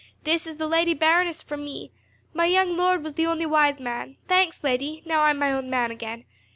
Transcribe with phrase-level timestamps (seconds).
[0.23, 1.91] This is the Lady Baroness for me!
[2.33, 4.17] My young lord was the only wise man!
[4.27, 6.25] Thanks, lady; now am I my own man again.